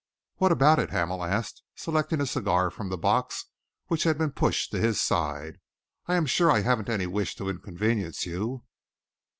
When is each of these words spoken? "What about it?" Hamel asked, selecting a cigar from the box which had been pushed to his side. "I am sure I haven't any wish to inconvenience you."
"What 0.37 0.51
about 0.51 0.79
it?" 0.79 0.89
Hamel 0.89 1.23
asked, 1.23 1.61
selecting 1.75 2.19
a 2.21 2.25
cigar 2.25 2.71
from 2.71 2.89
the 2.89 2.97
box 2.97 3.45
which 3.85 4.01
had 4.01 4.17
been 4.17 4.31
pushed 4.31 4.71
to 4.71 4.79
his 4.79 4.99
side. 4.99 5.59
"I 6.07 6.15
am 6.15 6.25
sure 6.25 6.49
I 6.49 6.61
haven't 6.61 6.89
any 6.89 7.05
wish 7.05 7.35
to 7.35 7.49
inconvenience 7.49 8.25
you." 8.25 8.63